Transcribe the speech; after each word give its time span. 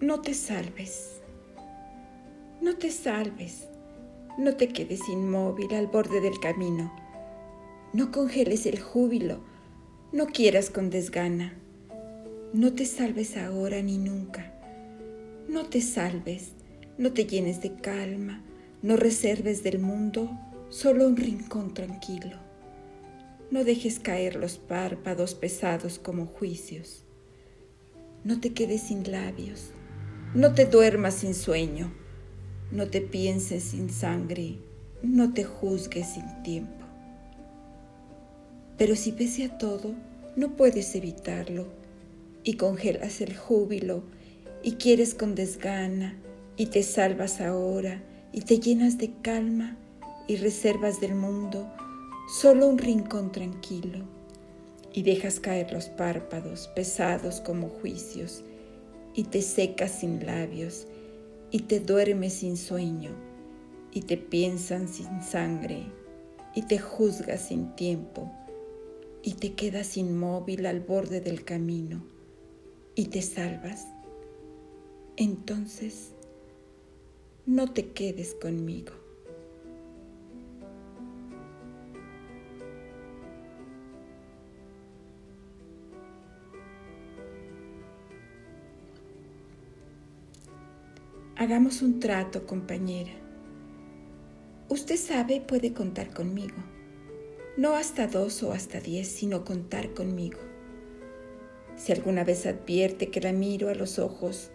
no 0.00 0.20
te 0.20 0.32
salves. 0.32 1.20
No 2.60 2.76
te 2.76 2.92
salves. 2.92 3.66
No 4.38 4.54
te 4.54 4.68
quedes 4.68 5.08
inmóvil 5.08 5.74
al 5.74 5.88
borde 5.88 6.20
del 6.20 6.38
camino. 6.38 6.92
No 7.92 8.12
congeles 8.12 8.66
el 8.66 8.78
júbilo. 8.78 9.40
No 10.12 10.26
quieras 10.26 10.70
con 10.70 10.90
desgana. 10.90 11.58
No 12.52 12.74
te 12.74 12.86
salves 12.86 13.36
ahora 13.36 13.82
ni 13.82 13.98
nunca. 13.98 14.54
No 15.48 15.64
te 15.64 15.80
salves. 15.80 16.52
No 16.96 17.12
te 17.12 17.26
llenes 17.26 17.60
de 17.60 17.74
calma. 17.74 18.44
No 18.82 18.96
reserves 18.96 19.64
del 19.64 19.80
mundo 19.80 20.30
solo 20.68 21.08
un 21.08 21.16
rincón 21.16 21.74
tranquilo. 21.74 22.36
No 23.50 23.64
dejes 23.64 23.98
caer 23.98 24.36
los 24.36 24.58
párpados 24.58 25.34
pesados 25.34 25.98
como 25.98 26.26
juicios. 26.26 27.02
No 28.22 28.38
te 28.40 28.52
quedes 28.52 28.82
sin 28.82 29.10
labios. 29.10 29.72
No 30.34 30.52
te 30.52 30.66
duermas 30.66 31.14
sin 31.14 31.34
sueño. 31.34 31.90
No 32.70 32.88
te 32.88 33.00
pienses 33.00 33.62
sin 33.62 33.88
sangre. 33.88 34.58
No 35.02 35.32
te 35.32 35.44
juzgues 35.44 36.06
sin 36.06 36.42
tiempo. 36.42 36.84
Pero 38.76 38.94
si 38.94 39.12
pese 39.12 39.46
a 39.46 39.56
todo, 39.56 39.94
no 40.36 40.54
puedes 40.54 40.94
evitarlo 40.94 41.66
y 42.44 42.54
congelas 42.54 43.22
el 43.22 43.34
júbilo 43.34 44.02
y 44.62 44.72
quieres 44.72 45.14
con 45.14 45.34
desgana 45.34 46.18
y 46.58 46.66
te 46.66 46.82
salvas 46.82 47.40
ahora 47.40 48.02
y 48.30 48.42
te 48.42 48.60
llenas 48.60 48.98
de 48.98 49.12
calma 49.22 49.78
y 50.26 50.36
reservas 50.36 51.00
del 51.00 51.14
mundo 51.14 51.72
solo 52.38 52.68
un 52.68 52.76
rincón 52.76 53.32
tranquilo 53.32 54.04
y 54.92 55.04
dejas 55.04 55.40
caer 55.40 55.72
los 55.72 55.86
párpados 55.86 56.68
pesados 56.76 57.40
como 57.40 57.70
juicios 57.70 58.44
y 59.18 59.24
te 59.24 59.42
secas 59.42 59.90
sin 59.90 60.24
labios 60.24 60.86
y 61.50 61.62
te 61.62 61.80
duermes 61.80 62.34
sin 62.34 62.56
sueño 62.56 63.10
y 63.90 64.02
te 64.02 64.16
piensan 64.16 64.86
sin 64.86 65.24
sangre 65.24 65.82
y 66.54 66.62
te 66.62 66.78
juzgas 66.78 67.48
sin 67.48 67.74
tiempo 67.74 68.30
y 69.24 69.32
te 69.32 69.54
quedas 69.54 69.96
inmóvil 69.96 70.66
al 70.66 70.78
borde 70.78 71.20
del 71.20 71.44
camino 71.44 72.04
y 72.94 73.06
te 73.06 73.20
salvas, 73.22 73.88
entonces 75.16 76.12
no 77.44 77.72
te 77.72 77.90
quedes 77.90 78.36
conmigo. 78.40 78.92
Hagamos 91.38 91.82
un 91.82 92.00
trato, 92.00 92.48
compañera. 92.48 93.12
Usted 94.68 94.96
sabe, 94.96 95.40
puede 95.40 95.72
contar 95.72 96.12
conmigo. 96.12 96.56
No 97.56 97.76
hasta 97.76 98.08
dos 98.08 98.42
o 98.42 98.50
hasta 98.50 98.80
diez, 98.80 99.06
sino 99.06 99.44
contar 99.44 99.94
conmigo. 99.94 100.40
Si 101.76 101.92
alguna 101.92 102.24
vez 102.24 102.44
advierte 102.44 103.10
que 103.10 103.20
la 103.20 103.32
miro 103.32 103.68
a 103.68 103.76
los 103.76 104.00
ojos 104.00 104.50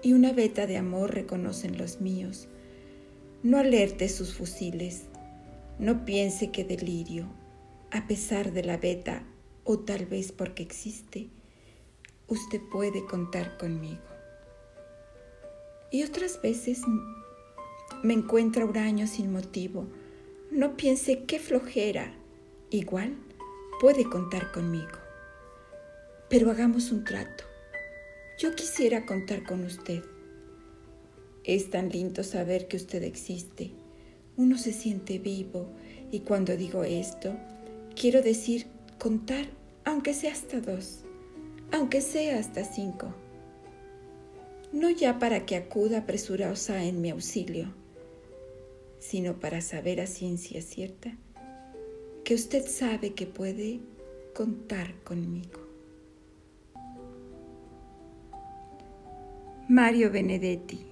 y 0.00 0.12
una 0.12 0.32
veta 0.32 0.68
de 0.68 0.76
amor 0.76 1.12
reconocen 1.12 1.76
los 1.76 2.00
míos, 2.00 2.46
no 3.42 3.58
alerte 3.58 4.08
sus 4.08 4.32
fusiles, 4.32 5.06
no 5.80 6.04
piense 6.04 6.52
que 6.52 6.62
delirio, 6.62 7.26
a 7.90 8.06
pesar 8.06 8.52
de 8.52 8.62
la 8.62 8.76
veta 8.76 9.24
o 9.64 9.80
tal 9.80 10.06
vez 10.06 10.30
porque 10.30 10.62
existe, 10.62 11.30
usted 12.28 12.60
puede 12.70 13.04
contar 13.06 13.58
conmigo. 13.58 14.17
Y 15.90 16.02
otras 16.02 16.40
veces 16.42 16.82
me 18.02 18.14
encuentra 18.14 18.64
huraño 18.64 19.06
sin 19.06 19.32
motivo. 19.32 19.86
No 20.50 20.76
piense 20.76 21.24
qué 21.24 21.38
flojera. 21.38 22.12
Igual 22.70 23.16
puede 23.80 24.04
contar 24.04 24.52
conmigo. 24.52 24.98
Pero 26.28 26.50
hagamos 26.50 26.92
un 26.92 27.04
trato. 27.04 27.44
Yo 28.38 28.54
quisiera 28.54 29.06
contar 29.06 29.44
con 29.44 29.64
usted. 29.64 30.04
Es 31.44 31.70
tan 31.70 31.88
lindo 31.88 32.22
saber 32.22 32.68
que 32.68 32.76
usted 32.76 33.02
existe. 33.02 33.72
Uno 34.36 34.58
se 34.58 34.72
siente 34.72 35.18
vivo 35.18 35.72
y 36.12 36.20
cuando 36.20 36.56
digo 36.56 36.84
esto, 36.84 37.34
quiero 37.98 38.20
decir 38.20 38.66
contar 38.98 39.46
aunque 39.84 40.12
sea 40.12 40.32
hasta 40.32 40.60
dos, 40.60 41.04
aunque 41.72 42.02
sea 42.02 42.38
hasta 42.38 42.64
cinco 42.64 43.14
no 44.72 44.90
ya 44.90 45.18
para 45.18 45.46
que 45.46 45.56
acuda 45.56 46.06
presurosa 46.06 46.84
en 46.84 47.00
mi 47.00 47.10
auxilio, 47.10 47.74
sino 48.98 49.38
para 49.40 49.60
saber 49.60 50.00
a 50.00 50.06
ciencia 50.06 50.62
cierta 50.62 51.16
que 52.24 52.34
usted 52.34 52.66
sabe 52.66 53.14
que 53.14 53.26
puede 53.26 53.80
contar 54.34 54.94
conmigo. 55.02 55.60
Mario 59.68 60.10
Benedetti 60.10 60.87